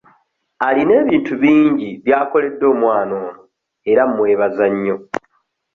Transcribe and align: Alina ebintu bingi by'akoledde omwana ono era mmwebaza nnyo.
Alina 0.67 0.93
ebintu 1.01 1.33
bingi 1.43 1.89
by'akoledde 2.05 2.65
omwana 2.73 3.13
ono 3.25 3.39
era 3.91 4.01
mmwebaza 4.07 4.65
nnyo. 4.73 4.97